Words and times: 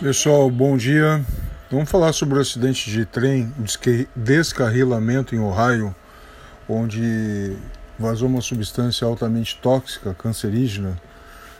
Pessoal, 0.00 0.50
bom 0.50 0.76
dia. 0.76 1.24
Então, 1.66 1.78
vamos 1.78 1.90
falar 1.90 2.12
sobre 2.12 2.36
o 2.36 2.40
acidente 2.40 2.90
de 2.90 3.06
trem, 3.06 3.50
descarrilamento 4.14 5.34
em 5.34 5.38
Ohio, 5.38 5.94
onde 6.68 7.56
vazou 7.98 8.28
uma 8.28 8.42
substância 8.42 9.06
altamente 9.06 9.58
tóxica, 9.62 10.12
cancerígena, 10.12 11.00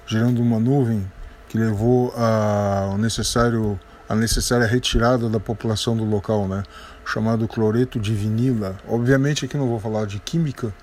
gerando 0.07 0.43
uma 0.43 0.61
nuvem 0.61 1.11
que 1.49 1.57
levou 1.57 2.13
a, 2.17 2.95
necessário, 2.99 3.81
a 4.07 4.15
necessária 4.15 4.67
retirada 4.67 5.31
da 5.31 5.41
população 5.41 5.97
do 5.97 6.05
local, 6.05 6.47
né? 6.47 6.65
chamado 7.07 7.49
cloreto 7.49 7.99
de 7.99 8.13
vinila. 8.13 8.77
Obviamente 8.87 9.47
aqui 9.47 9.57
não 9.57 9.69
vou 9.69 9.81
falar 9.81 10.07
de 10.07 10.19
química, 10.19 10.75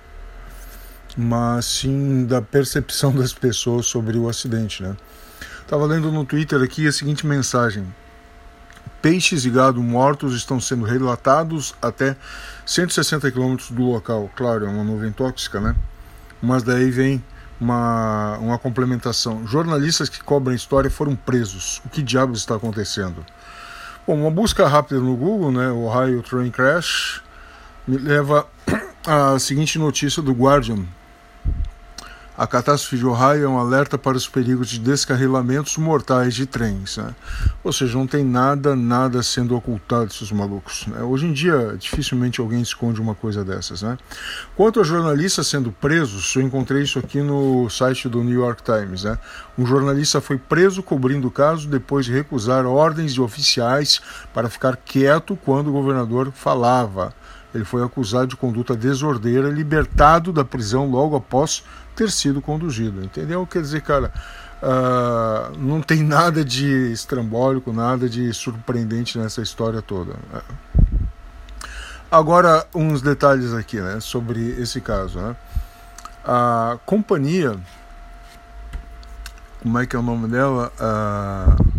mas 1.17 1.65
sim 1.65 2.25
da 2.25 2.41
percepção 2.41 3.11
das 3.15 3.33
pessoas 3.33 3.85
sobre 3.85 4.17
o 4.17 4.29
acidente. 4.29 4.83
Né? 4.83 4.95
Estava 5.61 5.85
lendo 5.85 6.11
no 6.11 6.25
Twitter 6.25 6.61
aqui 6.61 6.87
a 6.87 6.91
seguinte 6.91 7.25
mensagem: 7.25 7.85
Peixes 9.01 9.45
e 9.45 9.49
gado 9.49 9.81
mortos 9.81 10.35
estão 10.35 10.59
sendo 10.59 10.85
relatados 10.85 11.73
até 11.81 12.15
160 12.65 13.31
quilômetros 13.31 13.71
do 13.71 13.83
local. 13.83 14.29
Claro, 14.35 14.65
é 14.65 14.69
uma 14.69 14.83
nuvem 14.83 15.11
tóxica, 15.11 15.59
né? 15.59 15.75
Mas 16.41 16.63
daí 16.63 16.91
vem 16.91 17.23
uma, 17.59 18.37
uma 18.39 18.57
complementação. 18.57 19.45
Jornalistas 19.47 20.09
que 20.09 20.23
cobrem 20.23 20.55
história 20.55 20.89
foram 20.89 21.15
presos. 21.15 21.81
O 21.85 21.89
que 21.89 22.01
diabos 22.01 22.39
está 22.39 22.55
acontecendo? 22.55 23.25
Bom, 24.05 24.15
uma 24.15 24.31
busca 24.31 24.67
rápida 24.67 24.99
no 24.99 25.15
Google, 25.15 25.51
né? 25.51 25.69
Ohio 25.71 26.23
Train 26.23 26.49
Crash, 26.49 27.21
me 27.87 27.97
leva 27.97 28.47
à 29.05 29.37
seguinte 29.39 29.77
notícia 29.77 30.21
do 30.21 30.31
Guardian. 30.31 30.85
A 32.41 32.47
catástrofe 32.47 32.97
de 32.97 33.05
Ohio 33.05 33.43
é 33.43 33.47
um 33.47 33.59
alerta 33.59 33.99
para 33.99 34.17
os 34.17 34.27
perigos 34.27 34.67
de 34.67 34.79
descarrilamentos 34.79 35.77
mortais 35.77 36.33
de 36.33 36.47
trens. 36.47 36.97
Né? 36.97 37.13
Ou 37.63 37.71
seja, 37.71 37.95
não 37.95 38.07
tem 38.07 38.25
nada, 38.25 38.75
nada 38.75 39.21
sendo 39.21 39.55
ocultado 39.55 40.05
esses 40.05 40.31
malucos. 40.31 40.87
Né? 40.87 41.03
Hoje 41.03 41.27
em 41.27 41.33
dia, 41.33 41.75
dificilmente 41.77 42.41
alguém 42.41 42.59
esconde 42.59 42.99
uma 42.99 43.13
coisa 43.13 43.45
dessas. 43.45 43.83
Né? 43.83 43.95
Quanto 44.55 44.79
a 44.79 44.83
jornalistas 44.83 45.45
sendo 45.45 45.71
presos, 45.71 46.35
eu 46.35 46.41
encontrei 46.41 46.81
isso 46.81 46.97
aqui 46.97 47.21
no 47.21 47.69
site 47.69 48.09
do 48.09 48.23
New 48.23 48.39
York 48.39 48.63
Times. 48.63 49.03
Né? 49.03 49.19
Um 49.55 49.63
jornalista 49.63 50.19
foi 50.19 50.39
preso 50.39 50.81
cobrindo 50.81 51.27
o 51.27 51.31
caso 51.31 51.67
depois 51.67 52.07
de 52.07 52.11
recusar 52.11 52.65
ordens 52.65 53.13
de 53.13 53.21
oficiais 53.21 54.01
para 54.33 54.49
ficar 54.49 54.77
quieto 54.77 55.37
quando 55.45 55.67
o 55.67 55.73
governador 55.73 56.31
falava. 56.31 57.13
Ele 57.53 57.65
foi 57.65 57.83
acusado 57.83 58.27
de 58.27 58.35
conduta 58.35 58.75
desordeira, 58.75 59.49
libertado 59.49 60.31
da 60.31 60.43
prisão 60.43 60.89
logo 60.89 61.15
após 61.15 61.63
ter 61.95 62.09
sido 62.09 62.41
conduzido. 62.41 63.03
Entendeu? 63.03 63.45
Quer 63.45 63.61
dizer, 63.61 63.81
cara, 63.81 64.11
uh, 64.61 65.57
não 65.57 65.81
tem 65.81 66.03
nada 66.03 66.45
de 66.45 66.91
estrambólico, 66.91 67.73
nada 67.73 68.07
de 68.07 68.33
surpreendente 68.33 69.17
nessa 69.17 69.41
história 69.41 69.81
toda. 69.81 70.13
Agora, 72.09 72.65
uns 72.75 73.01
detalhes 73.01 73.53
aqui 73.53 73.79
né, 73.79 73.99
sobre 73.99 74.41
esse 74.61 74.81
caso. 74.81 75.19
Né? 75.19 75.35
A 76.23 76.77
companhia, 76.85 77.57
como 79.61 79.79
é 79.79 79.85
que 79.85 79.95
é 79.95 79.99
o 79.99 80.01
nome 80.01 80.27
dela? 80.27 80.71
Uh, 80.77 81.70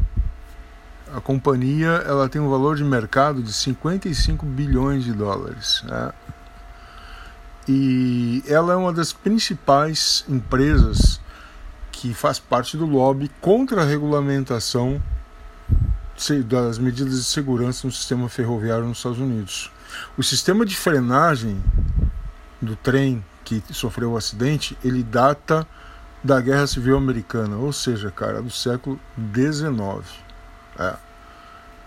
a 1.15 1.21
companhia 1.21 2.03
ela 2.07 2.29
tem 2.29 2.41
um 2.41 2.49
valor 2.49 2.77
de 2.77 2.85
mercado 2.85 3.43
de 3.43 3.53
55 3.53 4.47
bilhões 4.47 5.05
de 5.05 5.13
dólares. 5.13 5.83
Né? 5.85 6.13
E 7.69 8.43
ela 8.47 8.73
é 8.73 8.77
uma 8.77 8.93
das 8.93 9.13
principais 9.13 10.25
empresas 10.29 11.21
que 11.91 12.13
faz 12.15 12.39
parte 12.39 12.77
do 12.77 12.87
lobby 12.87 13.31
contra 13.41 13.83
a 13.83 13.85
regulamentação 13.85 15.01
das 16.47 16.79
medidas 16.79 17.17
de 17.17 17.25
segurança 17.25 17.87
no 17.87 17.93
sistema 17.93 18.29
ferroviário 18.29 18.85
nos 18.87 18.99
Estados 18.99 19.19
Unidos. 19.19 19.71
O 20.17 20.23
sistema 20.23 20.65
de 20.65 20.77
frenagem 20.77 21.63
do 22.61 22.77
trem 22.77 23.25
que 23.45 23.63
sofreu 23.71 24.13
o 24.13 24.17
acidente, 24.17 24.79
ele 24.85 25.03
data 25.03 25.67
da 26.23 26.41
Guerra 26.41 26.67
Civil 26.67 26.97
Americana, 26.97 27.57
ou 27.57 27.73
seja, 27.73 28.11
cara, 28.11 28.41
do 28.41 28.51
século 28.51 28.99
XIX. 29.35 30.32
É. 30.79 30.95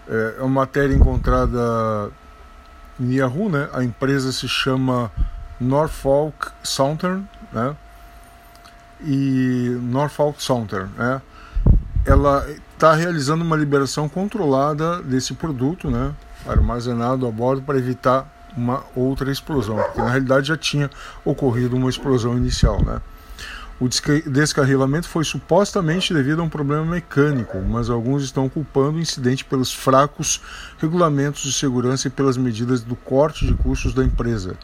É 0.07 0.37
uma 0.39 0.61
matéria 0.61 0.93
encontrada 0.93 2.11
em 2.99 3.15
Yahoo, 3.15 3.49
né? 3.49 3.69
A 3.73 3.83
empresa 3.83 4.31
se 4.31 4.47
chama 4.47 5.11
Norfolk 5.59 6.49
Southern, 6.63 7.27
né? 7.51 7.75
E 9.01 9.77
Norfolk 9.81 10.41
Southern, 10.41 10.89
né? 10.95 11.21
Ela 12.05 12.47
está 12.73 12.93
realizando 12.93 13.43
uma 13.43 13.55
liberação 13.55 14.07
controlada 14.07 15.01
desse 15.01 15.33
produto, 15.33 15.89
né? 15.89 16.13
Armazenado 16.47 17.25
a 17.27 17.31
bordo 17.31 17.63
para 17.63 17.77
evitar 17.77 18.27
uma 18.55 18.83
outra 18.95 19.31
explosão, 19.31 19.75
porque 19.75 20.01
na 20.01 20.09
realidade 20.09 20.47
já 20.47 20.57
tinha 20.57 20.89
ocorrido 21.25 21.75
uma 21.75 21.89
explosão 21.89 22.37
inicial, 22.37 22.81
né? 22.83 23.01
O 23.77 23.89
descarrilamento 23.89 25.07
foi 25.09 25.25
supostamente 25.25 26.13
devido 26.13 26.39
a 26.39 26.43
um 26.43 26.49
problema 26.49 26.85
mecânico, 26.85 27.59
mas 27.59 27.89
alguns 27.89 28.23
estão 28.23 28.47
culpando 28.47 28.97
o 28.97 29.01
incidente 29.01 29.43
pelos 29.43 29.73
fracos 29.73 30.41
regulamentos 30.77 31.41
de 31.41 31.51
segurança 31.51 32.07
e 32.07 32.11
pelas 32.11 32.37
medidas 32.37 32.81
do 32.81 32.95
corte 32.95 33.45
de 33.45 33.53
custos 33.53 33.93
da 33.93 34.01
empresa. 34.01 34.55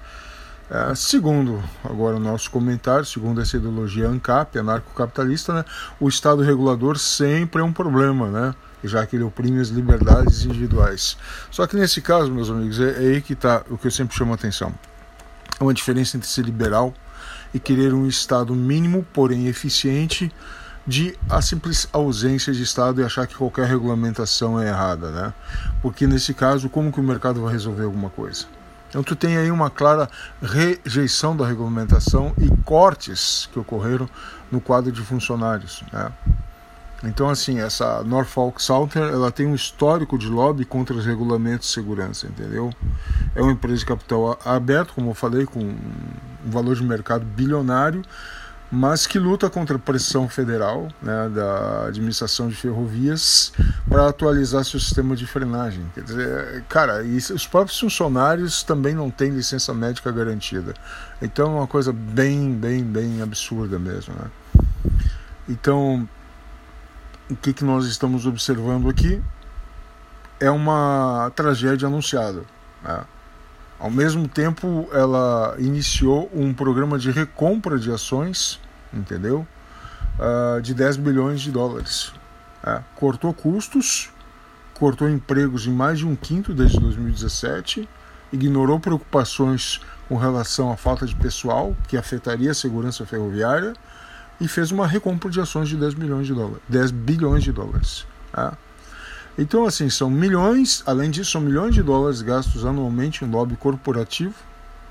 É, 0.69 0.95
segundo 0.95 1.61
agora 1.83 2.15
o 2.15 2.19
nosso 2.19 2.49
comentário, 2.49 3.05
segundo 3.05 3.41
essa 3.41 3.57
ideologia 3.57 4.07
ANCAP, 4.07 4.57
anarcocapitalista, 4.57 5.53
né, 5.53 5.65
o 5.99 6.07
Estado 6.07 6.41
regulador 6.41 6.97
sempre 6.97 7.61
é 7.61 7.65
um 7.65 7.73
problema, 7.73 8.29
né, 8.29 8.55
já 8.81 9.05
que 9.05 9.17
ele 9.17 9.25
oprime 9.25 9.59
as 9.59 9.67
liberdades 9.67 10.45
individuais. 10.45 11.17
Só 11.51 11.67
que 11.67 11.75
nesse 11.75 11.99
caso, 11.99 12.31
meus 12.31 12.49
amigos, 12.49 12.79
é, 12.79 12.91
é 12.91 13.15
aí 13.15 13.21
que 13.21 13.33
está 13.33 13.63
o 13.69 13.77
que 13.77 13.87
eu 13.87 13.91
sempre 13.91 14.15
chamo 14.15 14.31
a 14.31 14.35
atenção. 14.35 14.73
É 15.59 15.63
uma 15.63 15.73
diferença 15.73 16.15
entre 16.15 16.29
ser 16.29 16.45
liberal 16.45 16.93
e 17.53 17.59
querer 17.59 17.93
um 17.93 18.07
Estado 18.07 18.55
mínimo, 18.55 19.05
porém 19.13 19.47
eficiente, 19.47 20.31
de 20.85 21.15
a 21.29 21.41
simples 21.41 21.87
ausência 21.93 22.51
de 22.53 22.63
Estado 22.63 23.01
e 23.01 23.03
achar 23.03 23.27
que 23.27 23.35
qualquer 23.35 23.67
regulamentação 23.67 24.59
é 24.59 24.67
errada, 24.67 25.11
né? 25.11 25.33
Porque 25.81 26.07
nesse 26.07 26.33
caso, 26.33 26.69
como 26.69 26.91
que 26.91 26.99
o 26.99 27.03
mercado 27.03 27.41
vai 27.41 27.51
resolver 27.51 27.83
alguma 27.83 28.09
coisa? 28.09 28.45
Então 28.89 29.03
tu 29.03 29.15
tem 29.15 29.37
aí 29.37 29.49
uma 29.49 29.69
clara 29.69 30.09
rejeição 30.41 31.35
da 31.35 31.47
regulamentação 31.47 32.33
e 32.37 32.49
cortes 32.63 33.47
que 33.53 33.59
ocorreram 33.59 34.09
no 34.51 34.59
quadro 34.59 34.91
de 34.91 35.01
funcionários, 35.01 35.83
né? 35.93 36.11
Então, 37.03 37.29
assim, 37.29 37.59
essa 37.59 38.03
Norfolk 38.03 38.61
Southern, 38.61 39.11
ela 39.11 39.31
tem 39.31 39.47
um 39.47 39.55
histórico 39.55 40.19
de 40.19 40.27
lobby 40.27 40.65
contra 40.65 40.95
os 40.95 41.03
regulamentos 41.03 41.67
de 41.67 41.73
segurança, 41.73 42.27
entendeu? 42.27 42.71
É 43.33 43.41
uma 43.41 43.51
empresa 43.51 43.79
de 43.79 43.85
capital 43.87 44.37
aberto, 44.45 44.93
como 44.93 45.09
eu 45.09 45.15
falei, 45.15 45.47
com 45.47 45.75
valor 46.45 46.75
de 46.75 46.83
mercado 46.83 47.25
bilionário, 47.25 48.01
mas 48.71 49.05
que 49.05 49.19
luta 49.19 49.49
contra 49.49 49.75
a 49.75 49.79
pressão 49.79 50.29
federal 50.29 50.87
né, 51.01 51.29
da 51.29 51.87
administração 51.87 52.47
de 52.47 52.55
ferrovias 52.55 53.51
para 53.89 54.07
atualizar 54.07 54.63
seu 54.63 54.79
sistema 54.79 55.13
de 55.13 55.27
frenagem. 55.27 55.85
Quer 55.93 56.03
dizer, 56.05 56.63
cara, 56.69 57.03
os 57.03 57.45
próprios 57.45 57.77
funcionários 57.77 58.63
também 58.63 58.95
não 58.95 59.11
têm 59.11 59.31
licença 59.31 59.73
médica 59.73 60.09
garantida. 60.09 60.73
Então 61.21 61.51
é 61.51 61.55
uma 61.57 61.67
coisa 61.67 61.91
bem, 61.91 62.53
bem, 62.53 62.81
bem 62.81 63.21
absurda 63.21 63.77
mesmo. 63.77 64.13
Né? 64.15 64.31
Então, 65.49 66.07
o 67.29 67.35
que, 67.35 67.51
que 67.51 67.65
nós 67.65 67.85
estamos 67.85 68.25
observando 68.25 68.87
aqui 68.87 69.21
é 70.39 70.49
uma 70.49 71.29
tragédia 71.35 71.87
anunciada. 71.87 72.41
Né? 72.81 73.01
Ao 73.81 73.89
mesmo 73.89 74.27
tempo, 74.27 74.87
ela 74.93 75.55
iniciou 75.57 76.29
um 76.35 76.53
programa 76.53 76.99
de 76.99 77.09
recompra 77.09 77.79
de 77.79 77.91
ações, 77.91 78.59
entendeu? 78.93 79.45
Uh, 80.19 80.61
de 80.61 80.75
10 80.75 80.97
bilhões 80.97 81.41
de 81.41 81.49
dólares. 81.49 82.13
É, 82.63 82.79
cortou 82.95 83.33
custos, 83.33 84.11
cortou 84.75 85.09
empregos 85.09 85.65
em 85.65 85.73
mais 85.73 85.97
de 85.97 86.05
um 86.05 86.15
quinto 86.15 86.53
desde 86.53 86.79
2017, 86.79 87.89
ignorou 88.31 88.79
preocupações 88.79 89.81
com 90.07 90.15
relação 90.15 90.71
à 90.71 90.77
falta 90.77 91.07
de 91.07 91.15
pessoal, 91.15 91.75
que 91.87 91.97
afetaria 91.97 92.51
a 92.51 92.53
segurança 92.53 93.03
ferroviária, 93.03 93.73
e 94.39 94.47
fez 94.47 94.71
uma 94.71 94.85
recompra 94.85 95.27
de 95.31 95.41
ações 95.41 95.67
de 95.67 95.75
10 95.75 95.95
bilhões 95.95 96.27
de 96.27 96.35
dólares, 96.35 96.61
10 96.69 96.91
bilhões 96.91 97.43
de 97.43 97.51
dólares. 97.51 98.05
Tá? 98.31 98.55
Então, 99.41 99.65
assim, 99.65 99.89
são 99.89 100.07
milhões, 100.07 100.83
além 100.85 101.09
disso, 101.09 101.31
são 101.31 101.41
milhões 101.41 101.73
de 101.73 101.81
dólares 101.81 102.21
gastos 102.21 102.63
anualmente 102.63 103.25
em 103.25 103.27
lobby 103.27 103.55
corporativo 103.55 104.35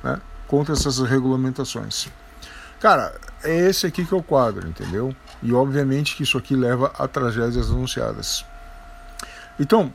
né, 0.03 0.21
contra 0.49 0.75
essas 0.75 0.99
regulamentações. 0.99 2.09
Cara, 2.81 3.15
é 3.45 3.69
esse 3.69 3.87
aqui 3.87 4.05
que 4.05 4.13
é 4.13 4.17
o 4.17 4.23
quadro, 4.25 4.67
entendeu? 4.67 5.15
E 5.41 5.53
obviamente 5.53 6.17
que 6.17 6.25
isso 6.25 6.37
aqui 6.37 6.57
leva 6.57 6.93
a 6.99 7.07
tragédias 7.07 7.71
anunciadas. 7.71 8.45
Então, 9.57 9.93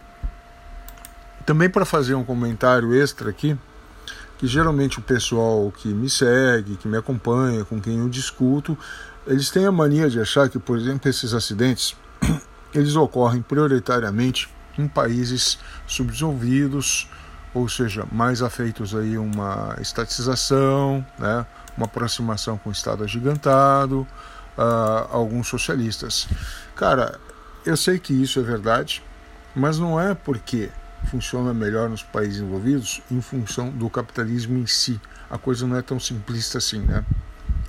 também 1.45 1.69
para 1.69 1.83
fazer 1.83 2.15
um 2.15 2.23
comentário 2.23 2.95
extra 2.95 3.29
aqui, 3.29 3.57
que 4.37 4.47
geralmente 4.47 4.99
o 4.99 5.01
pessoal 5.01 5.69
que 5.69 5.89
me 5.89 6.09
segue, 6.09 6.77
que 6.77 6.87
me 6.87 6.95
acompanha, 6.95 7.65
com 7.65 7.81
quem 7.81 7.99
eu 7.99 8.07
discuto, 8.07 8.77
eles 9.27 9.49
têm 9.49 9.65
a 9.65 9.71
mania 9.71 10.09
de 10.09 10.17
achar 10.17 10.47
que, 10.47 10.57
por 10.57 10.77
exemplo, 10.77 11.09
esses 11.09 11.33
acidentes 11.33 11.93
eles 12.75 12.95
ocorrem 12.95 13.41
prioritariamente 13.41 14.49
em 14.77 14.87
países 14.87 15.57
subdesenvolvidos, 15.87 17.09
ou 17.53 17.69
seja, 17.69 18.05
mais 18.11 18.41
afeitos 18.41 18.93
aí 18.93 19.17
uma 19.17 19.75
estatização, 19.79 21.05
né, 21.17 21.45
uma 21.77 21.85
aproximação 21.85 22.57
com 22.57 22.69
o 22.69 22.71
Estado 22.71 23.03
agigantado, 23.03 24.05
uh, 24.57 25.07
alguns 25.09 25.47
socialistas. 25.47 26.27
Cara, 26.75 27.17
eu 27.65 27.77
sei 27.77 27.97
que 27.97 28.13
isso 28.13 28.39
é 28.39 28.43
verdade, 28.43 29.01
mas 29.55 29.79
não 29.79 29.99
é 29.99 30.13
porque 30.13 30.69
funciona 31.05 31.53
melhor 31.53 31.89
nos 31.89 32.03
países 32.03 32.41
envolvidos 32.41 33.01
em 33.09 33.21
função 33.21 33.69
do 33.69 33.89
capitalismo 33.89 34.57
em 34.57 34.65
si. 34.65 34.99
A 35.29 35.37
coisa 35.37 35.65
não 35.65 35.77
é 35.77 35.81
tão 35.81 35.99
simplista 35.99 36.57
assim, 36.57 36.79
né? 36.79 37.05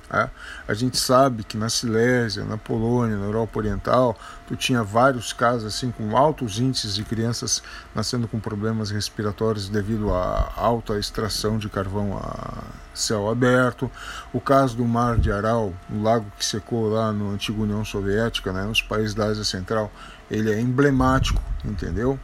É. 0.09 0.29
A 0.65 0.73
gente 0.73 0.97
sabe 0.97 1.43
que 1.43 1.57
na 1.57 1.67
Silésia, 1.67 2.45
na 2.45 2.57
Polônia, 2.57 3.17
na 3.17 3.25
Europa 3.25 3.59
Oriental, 3.59 4.17
tu 4.47 4.55
tinha 4.55 4.81
vários 4.81 5.33
casos 5.33 5.65
assim 5.65 5.91
com 5.91 6.15
altos 6.15 6.59
índices 6.59 6.95
de 6.95 7.03
crianças 7.03 7.61
nascendo 7.93 8.25
com 8.25 8.39
problemas 8.39 8.89
respiratórios 8.89 9.67
devido 9.67 10.13
à 10.13 10.53
alta 10.55 10.97
extração 10.97 11.57
de 11.57 11.67
carvão 11.67 12.17
a 12.17 12.63
céu 12.93 13.29
aberto. 13.29 13.91
O 14.31 14.39
caso 14.39 14.77
do 14.77 14.85
Mar 14.85 15.17
de 15.17 15.29
Aral, 15.29 15.73
o 15.89 16.01
lago 16.01 16.31
que 16.37 16.45
secou 16.45 16.89
lá 16.89 17.11
na 17.11 17.25
antiga 17.25 17.61
União 17.61 17.83
Soviética, 17.83 18.53
né, 18.53 18.63
nos 18.63 18.81
países 18.81 19.13
da 19.13 19.25
Ásia 19.25 19.43
Central, 19.43 19.91
ele 20.31 20.51
é 20.51 20.59
emblemático, 20.59 21.41
entendeu? 21.65 22.17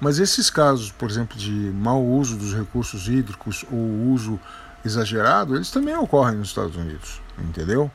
Mas 0.00 0.18
esses 0.18 0.50
casos, 0.50 0.92
por 0.92 1.08
exemplo, 1.10 1.36
de 1.36 1.50
mau 1.50 2.04
uso 2.04 2.36
dos 2.36 2.54
recursos 2.54 3.08
hídricos 3.08 3.64
ou 3.70 4.12
uso 4.12 4.38
exagerado, 4.84 5.54
eles 5.54 5.70
também 5.70 5.96
ocorrem 5.96 6.36
nos 6.36 6.48
Estados 6.48 6.76
Unidos, 6.76 7.20
entendeu? 7.38 7.90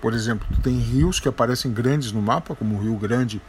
Por 0.00 0.14
exemplo, 0.14 0.46
tem 0.62 0.78
rios 0.78 1.20
que 1.20 1.28
aparecem 1.28 1.72
grandes 1.72 2.12
no 2.12 2.20
mapa, 2.20 2.54
como 2.54 2.76
o 2.76 2.82
Rio 2.82 2.96
Grande 2.96 3.40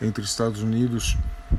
entre 0.00 0.24
Estados 0.24 0.62
Unidos 0.62 1.16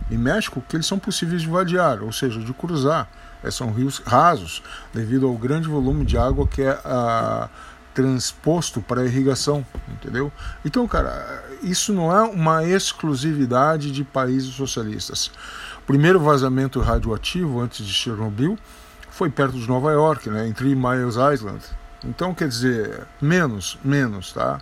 e 0.09 0.17
México, 0.17 0.63
que 0.67 0.75
eles 0.75 0.85
são 0.85 0.99
possíveis 0.99 1.41
de 1.41 1.47
vadiar, 1.47 2.03
ou 2.03 2.11
seja, 2.11 2.39
de 2.39 2.53
cruzar. 2.53 3.09
É, 3.43 3.51
são 3.51 3.71
rios 3.71 4.01
rasos, 4.05 4.63
devido 4.93 5.27
ao 5.27 5.35
grande 5.37 5.67
volume 5.67 6.05
de 6.05 6.17
água 6.17 6.47
que 6.47 6.61
é 6.61 6.79
a, 6.83 7.49
transposto 7.93 8.81
para 8.81 9.05
irrigação, 9.05 9.65
entendeu? 9.89 10.31
Então, 10.63 10.87
cara, 10.87 11.43
isso 11.63 11.93
não 11.93 12.15
é 12.15 12.21
uma 12.23 12.63
exclusividade 12.65 13.91
de 13.91 14.03
países 14.03 14.53
socialistas. 14.53 15.31
Primeiro 15.87 16.19
vazamento 16.19 16.81
radioativo 16.81 17.61
antes 17.61 17.85
de 17.85 17.93
Chernobyl 17.93 18.57
foi 19.15 19.29
perto 19.29 19.57
de 19.57 19.65
Nova 19.65 19.93
York, 19.93 20.29
né, 20.29 20.45
em 20.45 20.51
Three 20.51 20.75
Miles 20.75 21.15
Island. 21.15 21.63
Então, 22.03 22.35
quer 22.35 22.49
dizer, 22.49 23.07
menos, 23.21 23.79
menos, 23.81 24.33
tá? 24.33 24.59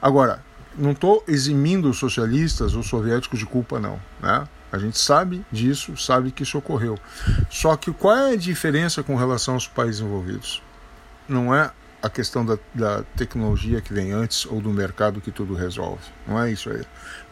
Agora, 0.00 0.40
não 0.76 0.92
estou 0.92 1.24
eximindo 1.26 1.88
os 1.88 1.98
socialistas 1.98 2.74
ou 2.74 2.82
soviéticos 2.82 3.38
de 3.38 3.46
culpa, 3.46 3.80
não, 3.80 3.98
né? 4.20 4.46
A 4.70 4.76
gente 4.76 4.98
sabe 4.98 5.42
disso, 5.50 5.96
sabe 5.96 6.30
que 6.30 6.42
isso 6.42 6.58
ocorreu. 6.58 6.98
Só 7.48 7.74
que 7.76 7.90
qual 7.90 8.14
é 8.14 8.32
a 8.34 8.36
diferença 8.36 9.02
com 9.02 9.16
relação 9.16 9.54
aos 9.54 9.66
países 9.66 10.02
envolvidos? 10.02 10.62
Não 11.26 11.54
é 11.54 11.70
a 12.02 12.10
questão 12.10 12.44
da, 12.44 12.58
da, 12.74 13.02
tecnologia 13.16 13.80
que 13.80 13.92
vem 13.92 14.12
antes 14.12 14.44
ou 14.44 14.60
do 14.60 14.70
mercado 14.70 15.22
que 15.22 15.32
tudo 15.32 15.54
resolve. 15.54 16.02
Não 16.26 16.40
é 16.40 16.52
isso 16.52 16.70
aí. 16.70 16.82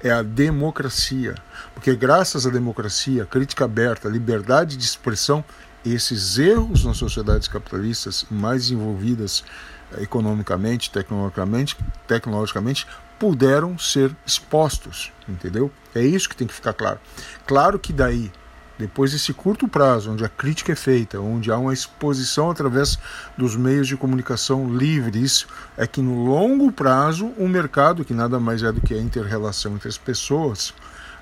É 0.03 0.11
a 0.11 0.23
democracia. 0.23 1.35
Porque 1.75 1.95
graças 1.95 2.47
à 2.47 2.51
democracia, 2.51 3.27
crítica 3.27 3.67
aberta, 3.67 4.09
liberdade 4.09 4.77
de 4.77 4.85
expressão, 4.85 5.45
esses 5.93 6.39
erros 6.39 6.85
nas 6.85 6.97
sociedades 6.97 7.49
capitalistas 7.49 8.27
mais 8.31 8.71
envolvidas 8.71 9.45
eh, 9.93 10.03
economicamente, 10.03 10.91
tecnologicamente, 10.91 11.77
tecnologicamente, 12.07 12.87
puderam 13.19 13.79
ser 13.79 14.15
expostos, 14.27 15.13
entendeu? 15.29 15.71
É 15.95 16.03
isso 16.03 16.29
que 16.29 16.37
tem 16.37 16.47
que 16.47 16.55
ficar 16.55 16.73
claro. 16.73 17.01
Claro 17.47 17.79
que 17.79 17.93
daí, 17.93 18.31
depois 18.79 19.13
desse 19.13 19.33
curto 19.33 19.67
prazo, 19.67 20.13
onde 20.13 20.25
a 20.25 20.29
crítica 20.29 20.73
é 20.73 20.77
feita, 20.77 21.19
onde 21.19 21.51
há 21.51 21.57
uma 21.57 21.73
exposição 21.73 22.51
através 22.51 22.99
dos 23.37 23.57
meios 23.57 23.89
de 23.89 23.97
comunicação 23.97 24.77
livres, 24.77 25.47
é 25.77 25.87
que 25.87 26.03
no 26.03 26.27
longo 26.27 26.71
prazo 26.71 27.27
o 27.39 27.49
mercado, 27.49 28.05
que 28.05 28.13
nada 28.13 28.39
mais 28.39 28.63
é 28.63 28.71
do 28.71 28.81
que 28.81 28.93
a 28.93 29.01
inter-relação 29.01 29.75
entre 29.75 29.89
as 29.89 29.97
pessoas, 29.97 30.75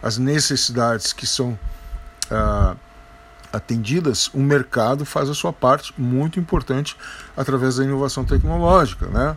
as 0.03 0.19
necessidades 0.19 1.13
que 1.13 1.27
são 1.27 1.57
ah, 2.31 2.75
atendidas, 3.55 4.29
o 4.35 4.41
mercado 4.41 5.05
faz 5.05 5.29
a 5.29 5.35
sua 5.35 5.53
parte 5.53 5.95
muito 5.97 6.39
importante 6.41 6.97
através 7.37 7.77
da 7.77 7.85
inovação 7.85 8.25
tecnológica, 8.25 9.07
né? 9.07 9.35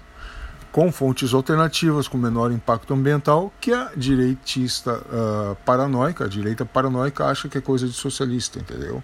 com 0.77 0.91
fontes 0.91 1.33
alternativas 1.33 2.07
com 2.07 2.19
menor 2.19 2.51
impacto 2.51 2.93
ambiental, 2.93 3.51
que 3.59 3.73
a 3.73 3.89
direitista 3.97 4.99
uh, 4.99 5.55
paranoica, 5.65 6.25
a 6.25 6.27
direita 6.27 6.65
paranoica 6.65 7.25
acha 7.25 7.49
que 7.49 7.57
é 7.57 7.61
coisa 7.61 7.87
de 7.87 7.93
socialista, 7.93 8.59
entendeu? 8.59 9.03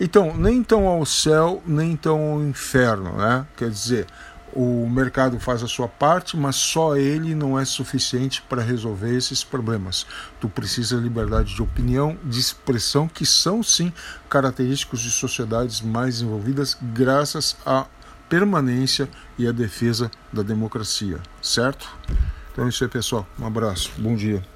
Então, 0.00 0.36
nem 0.36 0.60
tão 0.60 0.88
ao 0.88 1.06
céu, 1.06 1.62
nem 1.64 1.94
tão 1.94 2.32
ao 2.32 2.42
inferno, 2.42 3.12
né? 3.16 3.46
Quer 3.56 3.70
dizer, 3.70 4.06
o 4.54 4.88
mercado 4.88 5.40
faz 5.40 5.62
a 5.62 5.66
sua 5.66 5.88
parte, 5.88 6.36
mas 6.36 6.56
só 6.56 6.96
ele 6.96 7.34
não 7.34 7.58
é 7.58 7.64
suficiente 7.64 8.40
para 8.48 8.62
resolver 8.62 9.16
esses 9.16 9.42
problemas. 9.42 10.06
Tu 10.40 10.48
precisa 10.48 10.96
de 10.96 11.02
liberdade 11.02 11.54
de 11.54 11.62
opinião, 11.62 12.16
de 12.22 12.38
expressão, 12.38 13.08
que 13.08 13.26
são 13.26 13.62
sim 13.62 13.92
característicos 14.30 15.00
de 15.00 15.10
sociedades 15.10 15.80
mais 15.80 16.20
envolvidas, 16.20 16.76
graças 16.80 17.56
à 17.66 17.86
permanência 18.28 19.08
e 19.36 19.46
à 19.46 19.52
defesa 19.52 20.10
da 20.32 20.42
democracia, 20.42 21.18
certo? 21.42 21.88
Então 22.52 22.66
é 22.66 22.68
isso 22.68 22.84
aí, 22.84 22.90
pessoal. 22.90 23.26
Um 23.38 23.46
abraço. 23.46 23.90
Bom 23.98 24.14
dia. 24.14 24.53